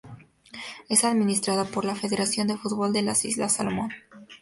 Es 0.89 1.03
administrada 1.03 1.63
por 1.63 1.85
la 1.85 1.93
Federación 1.93 2.47
de 2.47 2.57
Fútbol 2.57 2.91
de 2.91 3.03
las 3.03 3.23
Islas 3.23 3.53
Salomón. 3.53 3.91